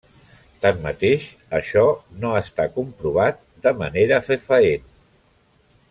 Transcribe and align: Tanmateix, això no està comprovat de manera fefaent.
Tanmateix, 0.61 1.27
això 1.57 1.83
no 2.23 2.31
està 2.41 2.65
comprovat 2.79 3.39
de 3.67 3.75
manera 3.83 4.21
fefaent. 4.31 4.91